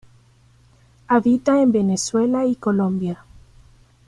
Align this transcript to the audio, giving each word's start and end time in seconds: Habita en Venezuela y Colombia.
Habita 1.07 1.61
en 1.61 1.71
Venezuela 1.71 2.43
y 2.47 2.55
Colombia. 2.55 3.23